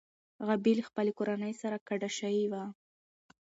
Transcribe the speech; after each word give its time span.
غابي 0.47 0.73
له 0.77 0.83
خپلې 0.89 1.11
کورنۍ 1.17 1.53
سره 1.61 1.77
کډه 1.87 2.09
شوې 2.17 2.45
وه. 2.51 2.63